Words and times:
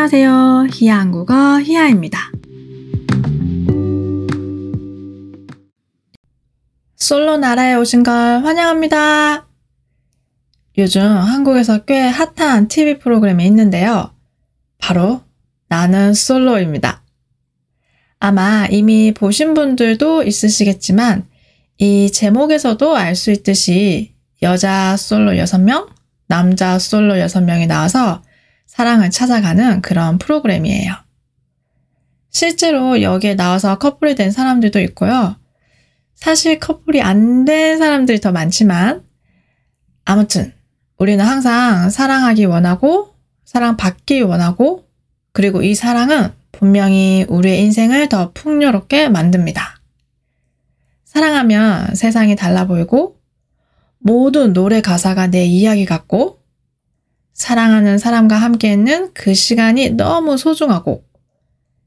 안녕하세요. 0.00 0.68
히야 0.72 0.96
한국어 0.96 1.60
히야입니다. 1.60 2.30
솔로 6.94 7.36
나라에 7.36 7.74
오신 7.74 8.04
걸 8.04 8.14
환영합니다. 8.44 9.48
요즘 10.78 11.02
한국에서 11.02 11.78
꽤 11.84 11.98
핫한 11.98 12.68
TV 12.68 13.00
프로그램이 13.00 13.44
있는데요. 13.46 14.14
바로 14.78 15.22
나는 15.68 16.14
솔로입니다. 16.14 17.02
아마 18.20 18.68
이미 18.70 19.12
보신 19.12 19.52
분들도 19.52 20.22
있으시겠지만 20.22 21.26
이 21.78 22.12
제목에서도 22.12 22.96
알 22.96 23.16
수 23.16 23.32
있듯이 23.32 24.14
여자 24.42 24.96
솔로 24.96 25.32
6명, 25.32 25.88
남자 26.28 26.78
솔로 26.78 27.14
6명이 27.14 27.66
나와서 27.66 28.22
사랑을 28.68 29.10
찾아가는 29.10 29.80
그런 29.82 30.18
프로그램이에요. 30.18 30.94
실제로 32.30 33.02
여기에 33.02 33.34
나와서 33.34 33.78
커플이 33.78 34.14
된 34.14 34.30
사람들도 34.30 34.78
있고요. 34.80 35.36
사실 36.14 36.60
커플이 36.60 37.00
안 37.00 37.44
된 37.44 37.78
사람들이 37.78 38.20
더 38.20 38.30
많지만, 38.30 39.02
아무튼, 40.04 40.52
우리는 40.98 41.24
항상 41.24 41.88
사랑하기 41.88 42.44
원하고, 42.44 43.14
사랑받기 43.46 44.20
원하고, 44.20 44.84
그리고 45.32 45.62
이 45.62 45.74
사랑은 45.74 46.32
분명히 46.52 47.24
우리의 47.28 47.62
인생을 47.62 48.08
더 48.08 48.32
풍요롭게 48.32 49.08
만듭니다. 49.08 49.80
사랑하면 51.04 51.94
세상이 51.94 52.36
달라 52.36 52.66
보이고, 52.66 53.18
모든 53.98 54.52
노래 54.52 54.82
가사가 54.82 55.28
내 55.28 55.44
이야기 55.46 55.86
같고, 55.86 56.37
사랑하는 57.38 57.98
사람과 57.98 58.36
함께 58.36 58.72
있는 58.72 59.14
그 59.14 59.32
시간이 59.32 59.90
너무 59.90 60.36
소중하고, 60.36 61.04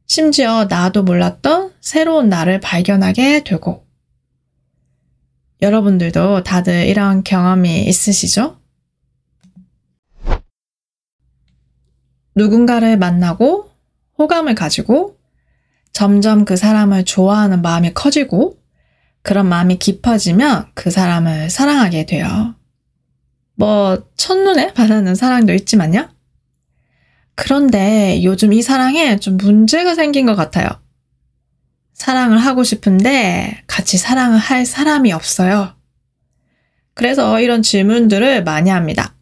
심지어 0.08 0.66
나도 0.66 1.04
몰랐던 1.04 1.74
새로운 1.82 2.30
나를 2.30 2.62
발견하게 2.62 3.44
되고, 3.44 3.86
여러분들도 5.62 6.44
다들 6.44 6.88
이런 6.88 7.24
경험이 7.24 7.84
있으시죠? 7.84 8.58
누군가를 12.34 12.98
만나고 12.98 13.70
호감을 14.18 14.56
가지고 14.56 15.20
점점 15.92 16.46
그 16.46 16.56
사람을 16.56 17.04
좋아하는 17.04 17.62
마음이 17.62 17.94
커지고 17.94 18.58
그런 19.22 19.48
마음이 19.48 19.80
깊어지면 19.80 20.72
그 20.74 20.90
사람을 20.90 21.50
사랑하게 21.50 22.06
돼요. 22.06 22.56
뭐, 23.62 24.02
첫눈에 24.18 24.74
반하는 24.74 25.14
사랑도 25.14 25.54
있지만요. 25.54 26.10
그런데 27.36 28.24
요즘 28.24 28.54
이 28.54 28.64
사랑에 28.64 29.18
좀 29.18 29.38
문제가 29.38 29.94
생긴 29.94 30.26
것 30.26 30.36
같아요. 30.36 30.68
사랑을 31.94 32.40
하고 32.40 32.64
싶은데 32.64 33.62
같이 33.68 34.00
사랑을 34.00 34.40
할 34.40 34.66
사람이 34.66 35.14
없어요. 35.14 35.76
그래서 36.96 37.40
이런 37.40 37.62
질문들을 37.62 38.44
많이 38.44 38.72
합니다. 38.72 39.14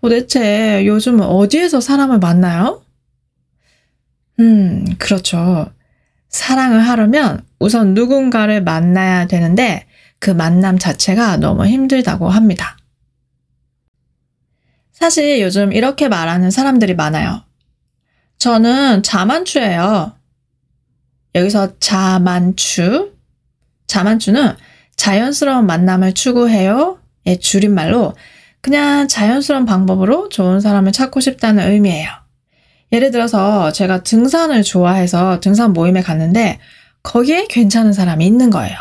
도대체 0.00 0.86
요즘은 0.86 1.20
어디에서 1.26 1.82
사람을 1.82 2.20
만나요? 2.20 2.82
음, 4.40 4.86
그렇죠. 4.96 5.70
사랑을 6.30 6.80
하려면 6.80 7.44
우선 7.58 7.92
누군가를 7.92 8.62
만나야 8.62 9.26
되는데 9.26 9.84
그 10.18 10.30
만남 10.30 10.78
자체가 10.78 11.36
너무 11.36 11.66
힘들다고 11.66 12.30
합니다. 12.30 12.77
사실 14.98 15.40
요즘 15.40 15.72
이렇게 15.72 16.08
말하는 16.08 16.50
사람들이 16.50 16.96
많아요. 16.96 17.44
저는 18.38 19.04
자만추예요. 19.04 20.12
여기서 21.36 21.78
자만추. 21.78 23.12
자만추는 23.86 24.56
자연스러운 24.96 25.66
만남을 25.66 26.14
추구해요. 26.14 26.98
의 27.26 27.38
줄임말로 27.38 28.14
그냥 28.60 29.06
자연스러운 29.06 29.66
방법으로 29.66 30.30
좋은 30.30 30.58
사람을 30.58 30.90
찾고 30.90 31.20
싶다는 31.20 31.70
의미예요. 31.70 32.10
예를 32.90 33.12
들어서 33.12 33.70
제가 33.70 34.02
등산을 34.02 34.64
좋아해서 34.64 35.38
등산 35.38 35.74
모임에 35.74 36.02
갔는데 36.02 36.58
거기에 37.04 37.46
괜찮은 37.48 37.92
사람이 37.92 38.26
있는 38.26 38.50
거예요. 38.50 38.76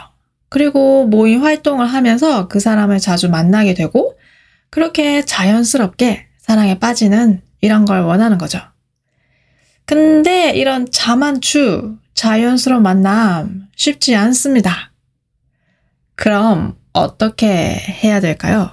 그리고 0.49 1.05
모임 1.05 1.43
활동을 1.43 1.85
하면서 1.85 2.47
그 2.47 2.59
사람을 2.59 2.97
자주 2.97 3.29
만나게 3.29 3.75
되고 3.75 4.17
그렇게 4.69 5.23
자연스럽게 5.23 6.27
사랑에 6.39 6.79
빠지는 6.79 7.41
이런 7.61 7.85
걸 7.85 8.01
원하는 8.01 8.37
거죠. 8.37 8.59
근데 9.85 10.51
이런 10.51 10.89
자만추, 10.91 11.97
자연스러운 12.13 12.83
만남 12.83 13.67
쉽지 13.75 14.15
않습니다. 14.15 14.91
그럼 16.15 16.77
어떻게 16.93 17.47
해야 17.47 18.19
될까요? 18.19 18.71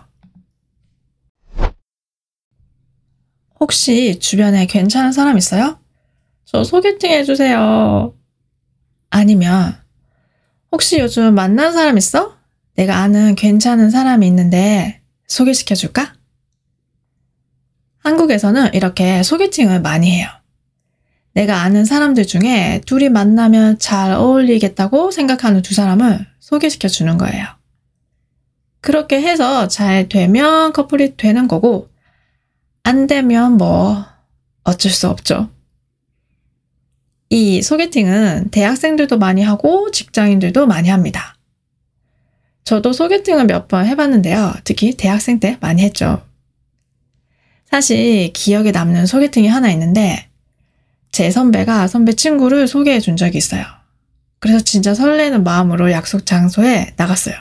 혹시 3.61 4.19
주변에 4.19 4.67
괜찮은 4.67 5.13
사람 5.13 5.39
있어요? 5.39 5.79
저 6.45 6.65
소개팅 6.65 7.11
해주세요. 7.13 8.15
아니면, 9.11 9.77
혹시 10.73 10.99
요즘 10.99 11.35
만난 11.35 11.73
사람 11.73 11.97
있어? 11.97 12.37
내가 12.75 12.97
아는 12.97 13.37
괜찮은 13.37 13.91
사람이 13.91 14.27
있는데 14.27 15.04
소개시켜 15.27 15.75
줄까? 15.75 16.15
한국에서는 17.99 18.75
이렇게 18.75 19.23
소개팅을 19.23 19.81
많이 19.81 20.11
해요. 20.11 20.29
내가 21.33 21.63
아는 21.63 21.85
사람들 21.85 22.27
중에 22.27 22.83
둘이 22.87 23.09
만나면 23.09 23.79
잘 23.79 24.13
어울리겠다고 24.13 25.11
생각하는 25.11 25.63
두 25.63 25.75
사람을 25.75 26.27
소개시켜 26.39 26.89
주는 26.89 27.19
거예요. 27.19 27.47
그렇게 28.81 29.21
해서 29.21 29.67
잘 29.67 30.09
되면 30.09 30.73
커플이 30.73 31.17
되는 31.17 31.49
거고, 31.49 31.89
안 32.83 33.07
되면 33.07 33.57
뭐, 33.57 34.05
어쩔 34.63 34.93
수 34.93 35.09
없죠. 35.09 35.51
이 37.31 37.63
소개팅은 37.63 38.51
대학생들도 38.51 39.19
많이 39.19 39.43
하고 39.43 39.91
직장인들도 39.91 40.67
많이 40.67 40.91
합니다. 40.91 41.34
저도 42.65 42.93
소개팅을 42.93 43.47
몇 43.47 43.69
번 43.69 43.87
해봤는데요. 43.87 44.55
특히 44.65 44.93
대학생 44.97 45.39
때 45.41 45.59
많이 45.61 45.83
했죠. 45.83 46.23
사실 47.71 48.33
기억에 48.33 48.71
남는 48.71 49.07
소개팅이 49.07 49.49
하나 49.49 49.71
있는데 49.71 50.29
제 51.13 51.31
선배가 51.31 51.89
선배 51.89 52.13
친구를 52.15 52.67
소개해 52.69 53.01
준 53.01 53.17
적이 53.17 53.39
있어요. 53.39 53.65
그래서 54.39 54.61
진짜 54.61 54.95
설레는 54.95 55.45
마음으로 55.45 55.91
약속 55.91 56.27
장소에 56.27 56.93
나갔어요. 56.97 57.35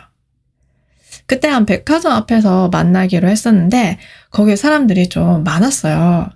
그때 1.25 1.47
한 1.47 1.65
백화점 1.65 2.11
앞에서 2.11 2.69
만나기로 2.69 3.27
했었는데 3.29 3.97
거기에 4.31 4.55
사람들이 4.55 5.09
좀 5.09 5.43
많았어요. 5.43 6.29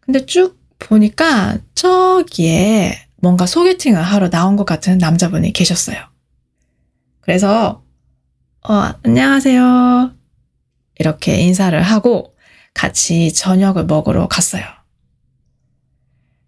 근데 0.00 0.24
쭉 0.26 0.58
보니까 0.78 1.58
저기에 1.74 2.96
뭔가 3.16 3.46
소개팅을 3.46 4.00
하러 4.02 4.30
나온 4.30 4.56
것 4.56 4.64
같은 4.64 4.98
남자분이 4.98 5.52
계셨어요. 5.52 5.96
그래서 7.20 7.82
어, 8.68 8.92
안녕하세요. 9.02 10.12
이렇게 10.98 11.40
인사를 11.40 11.80
하고 11.80 12.34
같이 12.74 13.32
저녁을 13.32 13.86
먹으러 13.86 14.28
갔어요. 14.28 14.64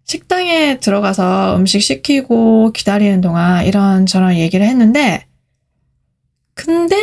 식당에 0.03 0.79
들어가서 0.79 1.55
음식 1.57 1.81
시키고 1.81 2.71
기다리는 2.71 3.19
동안 3.19 3.65
이런저런 3.65 4.35
얘기를 4.35 4.63
했는데, 4.63 5.25
근데 6.53 6.95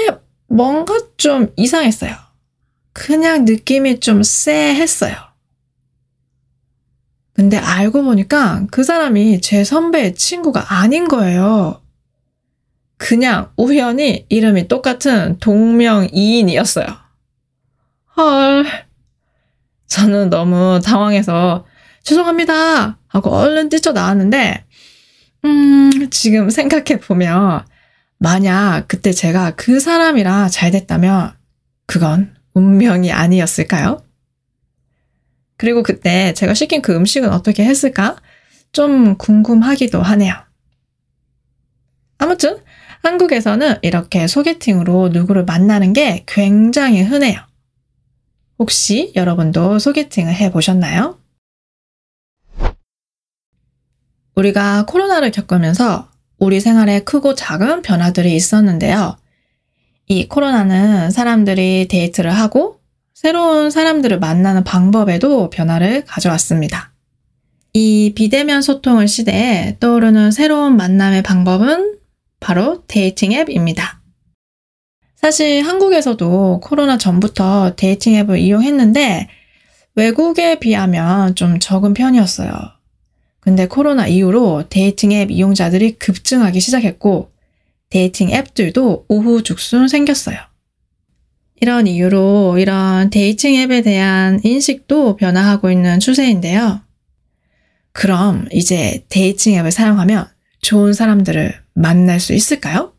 뭔가 0.46 0.94
좀 1.16 1.52
이상했어요. 1.56 2.14
그냥 2.92 3.44
느낌이 3.44 3.98
좀 3.98 4.22
쎄했어요. 4.22 5.16
근데 7.32 7.56
알고 7.56 8.04
보니까 8.04 8.64
그 8.70 8.84
사람이 8.84 9.40
제 9.40 9.64
선배의 9.64 10.14
친구가 10.14 10.72
아닌 10.72 11.08
거예요. 11.08 11.82
그냥 13.00 13.50
우연히 13.56 14.26
이름이 14.28 14.68
똑같은 14.68 15.38
동명이인이었어요. 15.38 16.86
헐. 18.14 18.66
저는 19.86 20.28
너무 20.28 20.80
당황해서 20.84 21.64
죄송합니다 22.02 22.98
하고 23.08 23.30
얼른 23.30 23.70
뛰쳐나왔는데 23.70 24.66
음, 25.46 25.90
지금 26.10 26.50
생각해보면 26.50 27.64
만약 28.18 28.84
그때 28.86 29.12
제가 29.12 29.52
그 29.52 29.80
사람이랑 29.80 30.50
잘 30.50 30.70
됐다면 30.70 31.32
그건 31.86 32.36
운명이 32.52 33.12
아니었을까요? 33.12 34.04
그리고 35.56 35.82
그때 35.82 36.34
제가 36.34 36.52
시킨 36.52 36.82
그 36.82 36.94
음식은 36.94 37.32
어떻게 37.32 37.64
했을까? 37.64 38.16
좀 38.72 39.16
궁금하기도 39.16 40.02
하네요. 40.02 40.49
아무튼 42.30 42.58
한국에서는 43.02 43.78
이렇게 43.82 44.28
소개팅으로 44.28 45.08
누구를 45.08 45.44
만나는 45.44 45.92
게 45.92 46.22
굉장히 46.28 47.02
흔해요. 47.02 47.40
혹시 48.56 49.12
여러분도 49.16 49.80
소개팅을 49.80 50.32
해 50.32 50.52
보셨나요? 50.52 51.18
우리가 54.36 54.86
코로나를 54.86 55.32
겪으면서 55.32 56.08
우리 56.38 56.60
생활에 56.60 57.00
크고 57.00 57.34
작은 57.34 57.82
변화들이 57.82 58.36
있었는데요. 58.36 59.16
이 60.06 60.28
코로나는 60.28 61.10
사람들이 61.10 61.88
데이트를 61.90 62.30
하고 62.30 62.78
새로운 63.12 63.70
사람들을 63.70 64.20
만나는 64.20 64.62
방법에도 64.62 65.50
변화를 65.50 66.04
가져왔습니다. 66.04 66.92
이 67.72 68.12
비대면 68.14 68.62
소통의 68.62 69.08
시대에 69.08 69.78
떠오르는 69.80 70.30
새로운 70.30 70.76
만남의 70.76 71.24
방법은 71.24 71.99
바로 72.40 72.82
데이팅 72.86 73.32
앱입니다. 73.32 74.00
사실 75.14 75.62
한국에서도 75.62 76.60
코로나 76.60 76.96
전부터 76.96 77.76
데이팅 77.76 78.14
앱을 78.14 78.38
이용했는데 78.38 79.28
외국에 79.94 80.58
비하면 80.58 81.34
좀 81.34 81.58
적은 81.60 81.92
편이었어요. 81.92 82.50
근데 83.40 83.66
코로나 83.66 84.06
이후로 84.06 84.68
데이팅 84.70 85.12
앱 85.12 85.30
이용자들이 85.30 85.98
급증하기 85.98 86.60
시작했고 86.60 87.30
데이팅 87.90 88.30
앱들도 88.30 89.06
우후죽순 89.08 89.88
생겼어요. 89.88 90.38
이런 91.60 91.86
이유로 91.86 92.56
이런 92.58 93.10
데이팅 93.10 93.56
앱에 93.56 93.82
대한 93.82 94.40
인식도 94.42 95.16
변화하고 95.16 95.70
있는 95.70 96.00
추세인데요. 96.00 96.80
그럼 97.92 98.46
이제 98.52 99.04
데이팅 99.10 99.54
앱을 99.56 99.70
사용하면 99.70 100.26
좋은 100.62 100.92
사람들을 100.92 101.54
만날 101.80 102.20
수 102.20 102.32
있을까요? 102.34 102.92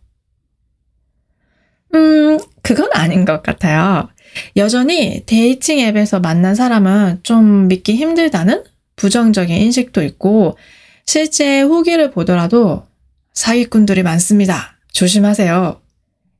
음, 1.93 2.39
그건 2.61 2.89
아닌 2.93 3.25
것 3.25 3.43
같아요. 3.43 4.09
여전히 4.55 5.23
데이팅 5.25 5.79
앱에서 5.79 6.19
만난 6.19 6.55
사람은 6.55 7.19
좀 7.23 7.67
믿기 7.67 7.95
힘들다는 7.95 8.63
부정적인 8.95 9.55
인식도 9.55 10.03
있고, 10.03 10.57
실제 11.05 11.61
후기를 11.61 12.11
보더라도 12.11 12.85
사기꾼들이 13.33 14.03
많습니다. 14.03 14.77
조심하세요. 14.93 15.81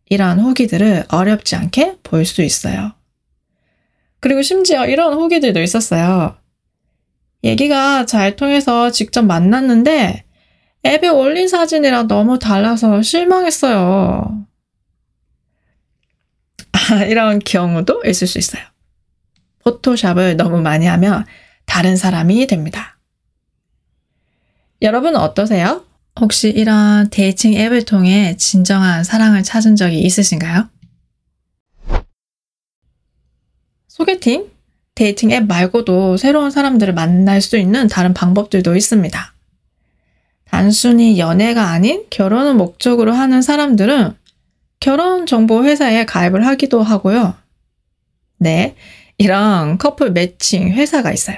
이런 0.10 0.40
후기들을 0.40 1.06
어렵지 1.10 1.56
않게 1.56 1.98
볼 2.04 2.26
수 2.26 2.42
있어요. 2.42 2.94
그리고 4.20 4.42
심지어 4.42 4.86
이런 4.86 5.14
후기들도 5.16 5.62
있었어요. 5.62 6.36
얘기가 7.44 8.06
잘 8.06 8.36
통해서 8.36 8.92
직접 8.92 9.24
만났는데 9.24 10.24
앱에 10.86 11.10
올린 11.10 11.48
사진이랑 11.48 12.08
너무 12.08 12.40
달라서 12.40 13.02
실망했어요. 13.02 14.46
이런 17.10 17.40
경우도 17.40 18.04
있을 18.06 18.28
수 18.28 18.38
있어요. 18.38 18.64
포토샵을 19.60 20.38
너무 20.38 20.62
많이 20.62 20.88
하면 20.88 21.26
다른 21.66 21.96
사람이 21.96 22.48
됩니다. 22.48 22.98
여러분 24.82 25.16
어떠세요? 25.16 25.86
혹시 26.20 26.50
이런 26.50 27.10
데이팅 27.10 27.54
앱을 27.54 27.86
통해 27.86 28.36
진정한 28.38 29.04
사랑을 29.04 29.44
찾은 29.44 29.76
적이 29.76 30.00
있으신가요? 30.02 30.68
소개팅? 33.88 34.50
데이팅 34.96 35.32
앱 35.32 35.46
말고도 35.46 36.18
새로운 36.18 36.52
사람들을 36.52 36.94
만날 36.94 37.42
수 37.42 37.58
있는 37.58 37.88
다른 37.88 38.14
방법들도 38.14 38.76
있습니다. 38.76 39.34
단순히 40.52 41.18
연애가 41.18 41.70
아닌 41.70 42.04
결혼을 42.10 42.54
목적으로 42.56 43.14
하는 43.14 43.42
사람들은 43.42 44.14
결혼 44.82 45.26
정보 45.26 45.64
회사에 45.64 46.06
가입을 46.06 46.46
하기도 46.46 46.84
하고요. 46.84 47.36
네, 48.38 48.76
이런 49.18 49.78
커플 49.78 50.12
매칭 50.12 50.74
회사가 50.74 51.14
있어요. 51.14 51.38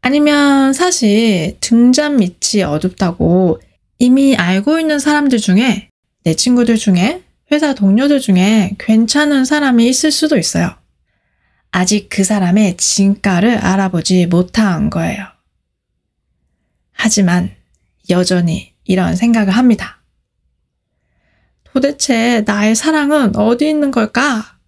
아니면 0.00 0.72
사실 0.72 1.58
등잔 1.60 2.16
밑이 2.16 2.62
어둡다고 2.64 3.60
이미 3.98 4.36
알고 4.36 4.80
있는 4.80 4.98
사람들 4.98 5.38
중에 5.38 5.90
내 6.24 6.34
친구들 6.34 6.76
중에 6.76 7.22
회사 7.52 7.74
동료들 7.74 8.20
중에 8.20 8.74
괜찮은 8.78 9.44
사람이 9.44 9.86
있을 9.86 10.10
수도 10.10 10.38
있어요. 10.38 10.74
아직 11.72 12.08
그 12.08 12.24
사람의 12.24 12.78
진가를 12.78 13.58
알아보지 13.58 14.26
못한 14.26 14.88
거예요. 14.88 15.39
하지만 17.02 17.56
여전히 18.10 18.74
이런 18.84 19.16
생각을 19.16 19.56
합니다. 19.56 20.02
도대체 21.64 22.42
나의 22.42 22.74
사랑은 22.74 23.34
어디 23.36 23.70
있는 23.70 23.90
걸까? 23.90 24.58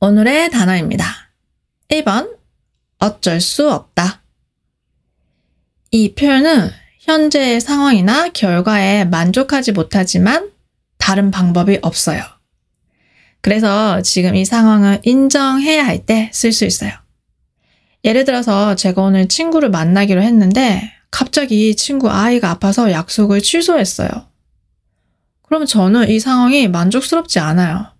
오늘의 0.00 0.50
단어입니다. 0.50 1.04
1번, 1.88 2.38
어쩔 3.00 3.42
수 3.42 3.70
없다. 3.70 4.22
이 5.90 6.14
표현은 6.14 6.70
현재의 7.00 7.60
상황이나 7.60 8.30
결과에 8.30 9.04
만족하지 9.04 9.72
못하지만 9.72 10.50
다른 10.96 11.30
방법이 11.30 11.80
없어요. 11.82 12.33
그래서 13.44 14.00
지금 14.00 14.34
이 14.36 14.46
상황을 14.46 15.02
인정해야 15.04 15.84
할 15.84 16.06
때 16.06 16.30
쓸 16.32 16.50
수 16.50 16.64
있어요. 16.64 16.92
예를 18.02 18.24
들어서 18.24 18.74
제가 18.74 19.02
오늘 19.02 19.28
친구를 19.28 19.68
만나기로 19.68 20.22
했는데 20.22 20.90
갑자기 21.10 21.76
친구 21.76 22.08
아이가 22.10 22.48
아파서 22.50 22.90
약속을 22.90 23.42
취소했어요. 23.42 24.08
그럼 25.42 25.66
저는 25.66 26.08
이 26.08 26.20
상황이 26.20 26.68
만족스럽지 26.68 27.38
않아요. 27.38 27.92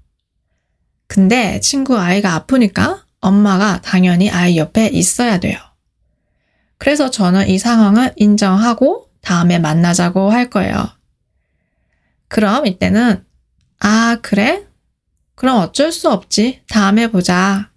근데 1.08 1.60
친구 1.60 1.98
아이가 1.98 2.32
아프니까 2.32 3.04
엄마가 3.20 3.82
당연히 3.82 4.30
아이 4.30 4.56
옆에 4.56 4.86
있어야 4.86 5.40
돼요. 5.40 5.58
그래서 6.78 7.10
저는 7.10 7.50
이 7.50 7.58
상황을 7.58 8.14
인정하고 8.16 9.10
다음에 9.20 9.58
만나자고 9.58 10.30
할 10.30 10.48
거예요. 10.48 10.88
그럼 12.28 12.66
이때는, 12.66 13.22
아, 13.80 14.16
그래? 14.22 14.64
그럼 15.34 15.58
어쩔 15.58 15.92
수 15.92 16.10
없지. 16.10 16.62
다음에 16.68 17.08
보자. 17.08 17.70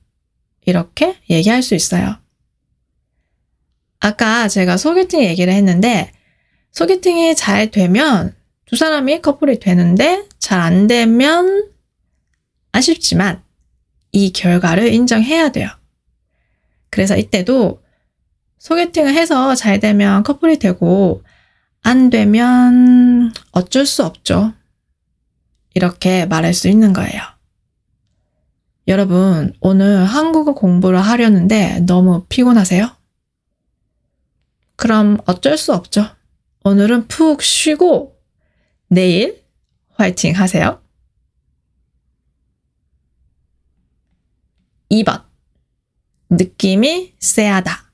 이렇게 0.66 1.18
얘기할 1.30 1.64
수 1.64 1.76
있어요. 1.76 2.18
아까 4.00 4.48
제가 4.48 4.78
소개팅 4.78 5.24
얘기를 5.24 5.52
했는데, 5.54 6.12
소개팅이 6.72 7.36
잘 7.36 7.72
되면 7.72 8.36
두 8.66 8.76
사람이 8.76 9.22
커플이 9.22 9.60
되는데, 9.60 10.28
잘 10.40 10.60
안 10.62 10.88
되면 10.88 11.70
아쉽지만 12.72 13.44
이 14.12 14.32
결과를 14.32 14.94
인정해야 14.94 15.50
돼요. 15.50 15.68
그래서 16.90 17.18
이때도 17.18 17.84
소개팅을 18.60 19.14
해서 19.14 19.56
잘 19.56 19.80
되면 19.80 20.24
커플이 20.24 20.58
되고 20.60 21.24
안 21.84 22.10
되면 22.10 23.34
어쩔 23.52 23.86
수 23.86 24.04
없죠. 24.04 24.54
이렇게 25.74 26.26
말할 26.26 26.54
수 26.54 26.68
있는 26.68 26.94
거예요. 26.94 27.22
여러분, 28.88 29.54
오늘 29.60 30.06
한국어 30.06 30.54
공부를 30.54 31.02
하려는데 31.02 31.82
너무 31.82 32.26
피곤하세요? 32.30 32.90
그럼 34.78 35.18
어쩔 35.26 35.58
수 35.58 35.74
없죠. 35.74 36.08
오늘은 36.64 37.08
푹 37.08 37.42
쉬고 37.42 38.18
내일 38.88 39.44
화이팅 39.96 40.34
하세요. 40.36 40.82
2번. 44.92 45.24
느낌이 46.30 47.14
쎄하다. 47.20 47.92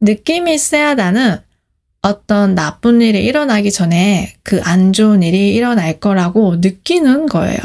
느낌이 0.00 0.58
쎄하다는 0.58 1.38
어떤 2.02 2.54
나쁜 2.54 3.00
일이 3.00 3.24
일어나기 3.24 3.70
전에 3.70 4.36
그 4.42 4.60
안 4.64 4.92
좋은 4.92 5.22
일이 5.22 5.54
일어날 5.54 6.00
거라고 6.00 6.56
느끼는 6.56 7.26
거예요. 7.26 7.60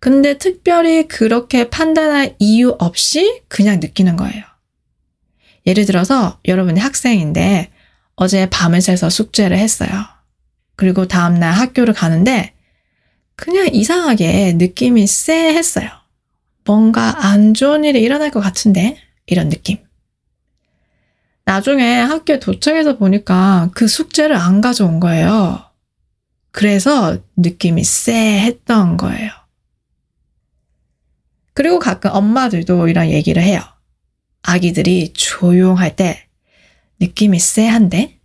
근데 0.00 0.38
특별히 0.38 1.06
그렇게 1.06 1.68
판단할 1.68 2.34
이유 2.38 2.74
없이 2.78 3.42
그냥 3.48 3.80
느끼는 3.80 4.16
거예요. 4.16 4.42
예를 5.66 5.84
들어서 5.84 6.40
여러분이 6.46 6.80
학생인데 6.80 7.70
어제 8.16 8.48
밤을 8.48 8.80
새서 8.80 9.10
숙제를 9.10 9.58
했어요. 9.58 9.90
그리고 10.74 11.06
다음날 11.06 11.52
학교를 11.52 11.92
가는데 11.92 12.54
그냥 13.36 13.68
이상하게 13.72 14.54
느낌이 14.54 15.06
쎄했어요. 15.06 15.90
뭔가 16.64 17.26
안 17.26 17.52
좋은 17.52 17.84
일이 17.84 18.00
일어날 18.00 18.30
것 18.30 18.40
같은데? 18.40 18.96
이런 19.26 19.48
느낌. 19.50 19.78
나중에 21.44 22.00
학교에 22.00 22.38
도착해서 22.38 22.96
보니까 22.96 23.70
그 23.74 23.88
숙제를 23.88 24.36
안 24.36 24.60
가져온 24.60 25.00
거예요. 25.00 25.62
그래서 26.52 27.18
느낌이 27.36 27.84
쎄했던 27.84 28.96
거예요. 28.96 29.39
그리고 31.60 31.78
가끔 31.78 32.10
엄마들도 32.14 32.88
이런 32.88 33.10
얘기를 33.10 33.42
해요. 33.42 33.60
아기들이 34.40 35.12
조용할 35.12 35.94
때 35.94 36.26
느낌이 37.00 37.38
쎄한데? 37.38 38.18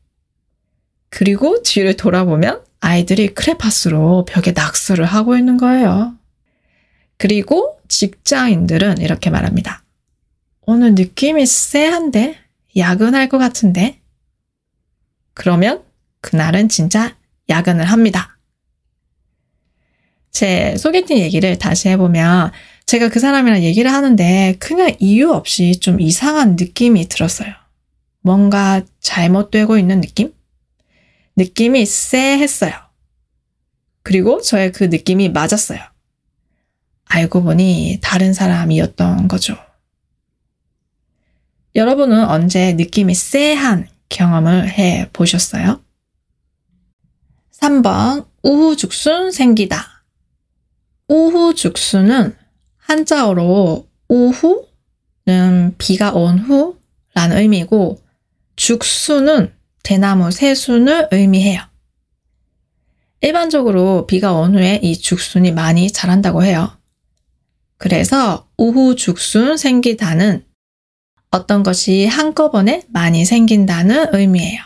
그리고 1.10 1.62
뒤를 1.62 1.98
돌아보면 1.98 2.64
아이들이 2.80 3.34
크레파스로 3.34 4.24
벽에 4.24 4.54
낙서를 4.54 5.04
하고 5.04 5.36
있는 5.36 5.58
거예요. 5.58 6.16
그리고 7.18 7.78
직장인들은 7.90 9.00
이렇게 9.00 9.30
말합니다. 9.30 9.84
오늘 10.62 10.96
느낌이 10.96 11.46
쎄한데? 11.46 12.38
야근할 12.78 13.28
것 13.28 13.38
같은데? 13.38 14.00
그러면 15.34 15.84
그날은 16.22 16.70
진짜 16.70 17.18
야근을 17.50 17.84
합니다. 17.84 18.38
제 20.32 20.78
소개팅 20.78 21.18
얘기를 21.18 21.58
다시 21.58 21.90
해보면 21.90 22.54
제가 22.86 23.10
그 23.10 23.20
사람이랑 23.20 23.64
얘기를 23.64 23.92
하는데 23.92 24.56
그냥 24.60 24.92
이유 25.00 25.32
없이 25.32 25.80
좀 25.80 26.00
이상한 26.00 26.56
느낌이 26.56 27.08
들었어요. 27.08 27.52
뭔가 28.22 28.84
잘못되고 29.00 29.78
있는 29.78 30.02
느낌? 30.02 30.34
느낌이 31.36 31.86
쎄했어요. 31.86 32.74
그리고 34.04 34.40
저의 34.42 34.72
그 34.72 34.86
느낌이 34.86 35.30
맞았어요. 35.30 35.80
알고 37.06 37.44
보니 37.44 38.00
다른 38.02 38.34
사람이었던 38.34 39.28
거죠. 39.28 39.58
여러분은 41.76 42.26
언제 42.26 42.74
느낌이 42.74 43.14
쎄한 43.16 43.88
경험을 44.10 44.70
해 44.70 45.10
보셨어요? 45.12 45.82
3번, 47.52 48.28
우후죽순 48.44 49.32
생기다. 49.32 50.04
우후죽순은 51.08 52.45
한자어로 52.86 53.88
우후는 54.08 55.76
비가 55.78 56.12
온 56.12 56.38
후라는 56.38 57.38
의미고 57.38 58.00
죽순은 58.56 59.52
대나무 59.84 60.32
새순을 60.32 61.10
의미해요. 61.12 61.62
일반적으로 63.22 64.06
비가 64.06 64.34
온 64.34 64.56
후에 64.56 64.80
이 64.84 64.98
죽순이 64.98 65.52
많이 65.52 65.92
자란다고 65.92 66.44
해요. 66.44 66.78
그래서 67.78 68.48
우후 68.58 68.96
죽순 68.96 69.58
생기다는 69.58 70.46
어떤 71.32 71.64
것이 71.64 72.06
한꺼번에 72.06 72.84
많이 72.90 73.26
생긴다는 73.26 74.14
의미예요. 74.14 74.62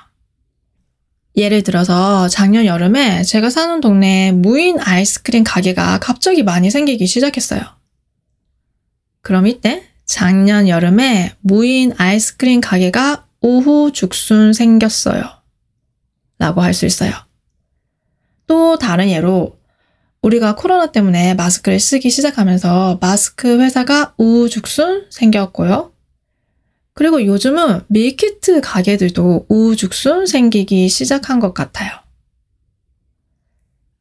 예를 1.38 1.64
들어서 1.64 2.28
작년 2.28 2.66
여름에 2.66 3.24
제가 3.24 3.50
사는 3.50 3.80
동네에 3.80 4.34
무인 4.34 4.78
아이스크림 4.78 5.46
가게가 5.46 6.00
갑자기 6.00 6.44
많이 6.44 6.70
생기기 6.70 7.08
시작했어요. 7.08 7.79
그럼 9.22 9.48
이때 9.48 9.84
작년 10.06 10.68
여름에 10.68 11.34
무인 11.42 11.94
아이스크림 11.98 12.62
가게가 12.62 13.28
오후 13.42 13.92
죽순 13.92 14.54
생겼어요. 14.54 15.24
라고 16.40 16.62
할 16.62 16.74
수 16.74 16.86
있어요. 16.86 17.12
또 18.48 18.78
다른 18.78 19.10
예로 19.10 19.60
우리가 20.22 20.56
코로나 20.56 20.92
때문에 20.92 21.34
마스크를 21.36 21.80
쓰기 21.80 22.10
시작하면서 22.10 22.98
마스크 23.00 23.60
회사가 23.62 24.16
우후죽순 24.18 25.08
생겼고요. 25.10 25.94
그리고 26.94 27.26
요즘은 27.26 27.84
밀키트 27.88 28.62
가게들도 28.62 29.46
우후죽순 29.48 30.26
생기기 30.26 30.90
시작한 30.90 31.40
것 31.40 31.54
같아요. 31.54 31.92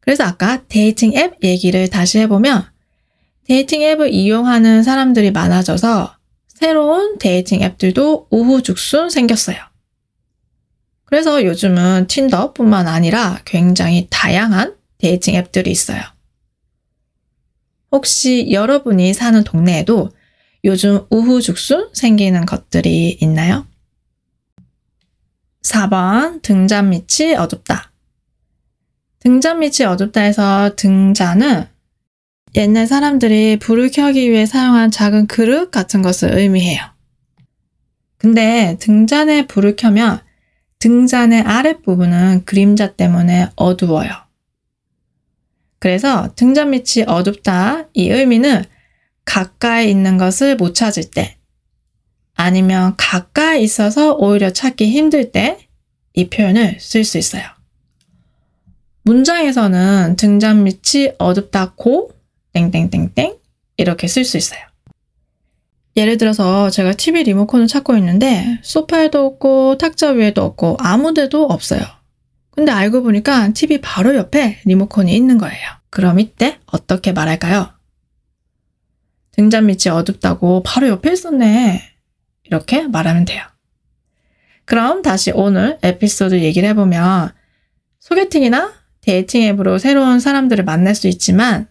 그래서 0.01 0.25
아까 0.25 0.65
데이팅 0.67 1.13
앱 1.15 1.37
얘기를 1.45 1.89
다시 1.89 2.19
해보면 2.19 2.65
데이팅 3.49 3.83
앱을 3.83 4.13
이용하는 4.13 4.83
사람들이 4.83 5.31
많아져서 5.31 6.15
새로운 6.49 7.19
데이팅 7.19 7.63
앱들도 7.63 8.29
우후죽순 8.31 9.09
생겼어요. 9.09 9.57
그래서 11.05 11.43
요즘은 11.43 12.09
틴더뿐만 12.09 12.87
아니라 12.87 13.41
굉장히 13.47 14.07
다양한 14.11 14.77
데이팅 14.99 15.35
앱들이 15.35 15.71
있어요. 15.71 16.03
혹시 17.91 18.49
여러분이 18.51 19.15
사는 19.15 19.43
동네에도 19.43 20.11
요즘 20.65 21.07
우후죽순 21.09 21.91
생기는 21.95 22.45
것들이 22.45 23.17
있나요? 23.23 23.67
4번 25.63 26.43
등잔 26.43 26.91
밑이 26.91 27.35
어둡다. 27.35 27.93
등잔 29.21 29.61
밑이 29.61 29.87
어둡다 29.87 30.21
해서 30.21 30.75
등잔은 30.77 31.78
옛날 32.55 32.87
사람들이 32.87 33.59
불을 33.59 33.91
켜기 33.91 34.31
위해 34.31 34.47
사용한 34.47 34.91
작은 34.91 35.27
그릇 35.27 35.71
같은 35.71 36.03
것을 36.03 36.37
의미해요. 36.37 36.81
근데 38.17 38.77
등잔에 38.81 39.47
불을 39.47 39.77
켜면 39.77 40.21
등잔의 40.81 41.43
아랫부분은 41.43 42.45
그림자 42.45 42.95
때문에 42.95 43.49
어두워요. 43.57 44.11
그래서 45.79 46.33
등잔 46.35 46.71
밑이 46.71 47.05
어둡다 47.07 47.89
이 47.95 48.11
의미는 48.11 48.65
가까이 49.25 49.91
있는 49.91 50.19
것을 50.19 50.57
못 50.57 50.75
찾을 50.75 51.05
때 51.11 51.37
아니면 52.35 52.95
가까이 52.97 53.63
있어서 53.63 54.15
오히려 54.15 54.53
찾기 54.53 54.91
힘들 54.91 55.31
때 55.31 55.69
이 56.19 56.29
표현을 56.29 56.79
쓸 56.81 57.05
수 57.05 57.17
있어요. 57.17 57.45
문장에서는 59.05 60.17
등잔 60.17 60.65
밑이 60.65 61.13
어둡다고 61.19 62.11
땡땡땡땡 62.53 63.37
이렇게 63.77 64.09
쓸 64.09 64.25
수 64.25 64.37
있어요. 64.37 64.61
예를 65.97 66.17
들어서 66.17 66.71
제가 66.71 66.93
TV 66.93 67.25
리모컨을 67.25 67.67
찾고 67.67 67.97
있는데 67.97 68.59
소파에도 68.63 69.27
없고 69.27 69.79
탁자 69.79 70.11
위에도 70.11 70.45
없고 70.45 70.77
아무 70.79 71.13
데도 71.13 71.47
없어요. 71.47 71.81
근데 72.51 72.73
알고 72.73 73.03
보니까 73.03 73.53
TV 73.53 73.81
바로 73.81 74.15
옆에 74.17 74.61
리모컨이 74.65 75.15
있는 75.15 75.39
거예요. 75.39 75.57
그럼 75.91 76.21
이때 76.21 76.59
어떻게 76.67 77.13
말할까요? 77.13 77.73
등잔 79.33 79.67
밑이 79.67 79.89
어둡다고 79.91 80.63
바로 80.65 80.89
옆에 80.89 81.13
있었네. 81.13 81.83
이렇게 82.45 82.87
말하면 82.87 83.25
돼요. 83.25 83.43
그럼 84.65 85.03
다시 85.03 85.33
오늘 85.35 85.79
에피소드 85.83 86.41
얘기를 86.41 86.69
해보면 86.71 87.33
소개팅이나 88.01 88.73
데이팅 89.01 89.43
앱으로 89.43 89.79
새로운 89.79 90.21
사람들을 90.21 90.65
만날 90.65 90.95
수 90.95 91.09
있지만 91.09 91.69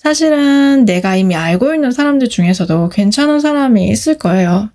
사실은 0.00 0.86
내가 0.86 1.14
이미 1.14 1.36
알고 1.36 1.74
있는 1.74 1.90
사람들 1.92 2.30
중에서도 2.30 2.88
괜찮은 2.88 3.38
사람이 3.40 3.86
있을 3.90 4.16
거예요. 4.16 4.70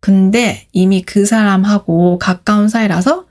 근데 0.00 0.66
이미 0.72 1.02
그 1.02 1.26
사람하고 1.26 2.18
가까운 2.18 2.70
사이라서 2.70 3.26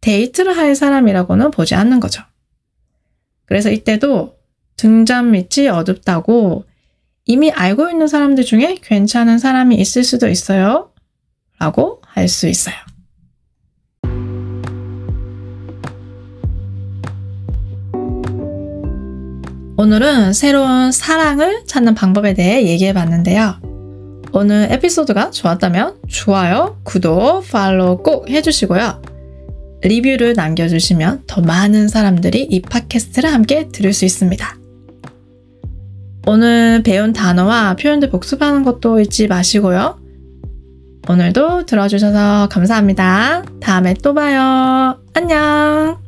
데이트를 0.00 0.56
할 0.56 0.74
사람이라고는 0.74 1.50
보지 1.50 1.74
않는 1.74 2.00
거죠. 2.00 2.22
그래서 3.44 3.70
이때도 3.70 4.38
등잔 4.78 5.32
밑이 5.32 5.68
어둡다고 5.68 6.64
이미 7.26 7.50
알고 7.50 7.90
있는 7.90 8.06
사람들 8.08 8.44
중에 8.44 8.78
괜찮은 8.80 9.38
사람이 9.38 9.76
있을 9.76 10.02
수도 10.02 10.28
있어요. 10.28 10.94
라고 11.58 12.00
할 12.06 12.26
수 12.26 12.48
있어요. 12.48 12.74
오늘은 19.78 20.32
새로운 20.32 20.90
사랑을 20.90 21.64
찾는 21.66 21.94
방법에 21.94 22.32
대해 22.32 22.66
얘기해 22.66 22.94
봤는데요. 22.94 23.56
오늘 24.32 24.68
에피소드가 24.70 25.30
좋았다면 25.30 25.96
좋아요, 26.08 26.78
구독, 26.82 27.46
팔로우 27.50 28.02
꼭 28.02 28.28
해주시고요. 28.30 29.02
리뷰를 29.82 30.32
남겨주시면 30.34 31.24
더 31.26 31.42
많은 31.42 31.88
사람들이 31.88 32.48
이 32.50 32.62
팟캐스트를 32.62 33.32
함께 33.32 33.68
들을 33.68 33.92
수 33.92 34.04
있습니다. 34.04 34.56
오늘 36.26 36.82
배운 36.82 37.12
단어와 37.12 37.76
표현들 37.76 38.10
복습하는 38.10 38.64
것도 38.64 39.00
잊지 39.00 39.28
마시고요. 39.28 40.00
오늘도 41.08 41.66
들어주셔서 41.66 42.48
감사합니다. 42.50 43.44
다음에 43.60 43.94
또 44.02 44.12
봐요. 44.12 44.98
안녕! 45.14 46.05